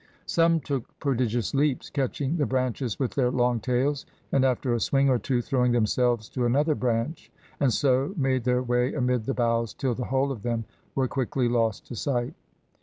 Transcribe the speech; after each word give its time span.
Some 0.25 0.59
took 0.61 0.97
prodigious 0.99 1.53
leaps, 1.53 1.91
catching 1.91 2.37
the 2.37 2.47
branches 2.47 2.97
with 2.97 3.13
their 3.13 3.29
long 3.29 3.59
tails, 3.59 4.03
and, 4.31 4.43
after 4.43 4.73
a 4.73 4.79
swing 4.79 5.09
or 5.09 5.19
two, 5.19 5.43
throwing 5.43 5.73
themselves 5.73 6.27
to 6.29 6.43
another 6.43 6.73
branch, 6.73 7.31
and 7.59 7.71
so 7.71 8.15
made 8.17 8.43
their 8.43 8.63
way 8.63 8.95
amid 8.95 9.25
the 9.27 9.35
boughs 9.35 9.75
till 9.75 9.93
the 9.93 10.05
whole 10.05 10.31
of 10.31 10.41
them 10.41 10.65
were 10.95 11.07
quickly 11.07 11.47
lost 11.47 11.85
to 11.85 11.95
sight. 11.95 12.33